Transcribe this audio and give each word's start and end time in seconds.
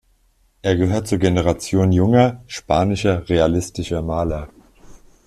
Er 0.63 0.75
gehört 0.75 1.07
zur 1.07 1.19
Generation 1.19 1.91
junger 1.91 2.43
spanischer 2.47 3.29
realistischer 3.29 4.01
Maler. 4.01 4.49